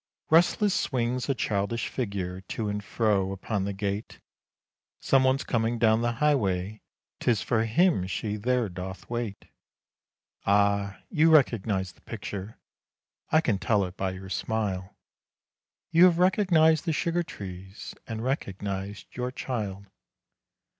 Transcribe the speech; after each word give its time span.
Restless 0.31 0.73
swings 0.73 1.29
a 1.29 1.35
childish 1.35 1.87
figure 1.87 2.41
to 2.47 2.69
and 2.69 2.83
fro 2.83 3.31
upon 3.31 3.65
the 3.65 3.71
gate, 3.73 4.19
Some 4.99 5.23
one's 5.23 5.43
coming 5.43 5.77
down 5.77 6.01
the 6.01 6.13
highway 6.13 6.81
'tis 7.19 7.43
for 7.43 7.65
him 7.65 8.07
she 8.07 8.35
there 8.35 8.67
doth 8.67 9.07
wait. 9.11 9.45
Ah! 10.43 10.97
you 11.11 11.29
recognize 11.29 11.91
the 11.91 12.01
picture, 12.01 12.57
I 13.31 13.41
can 13.41 13.59
tell 13.59 13.85
it 13.85 13.95
by 13.95 14.09
your 14.13 14.29
smile; 14.29 14.97
You 15.91 16.05
have 16.05 16.17
recognized 16.17 16.85
the 16.85 16.93
sugar 16.93 17.21
trees, 17.21 17.93
and 18.07 18.23
recognized 18.23 19.15
your 19.15 19.31
child. 19.31 19.85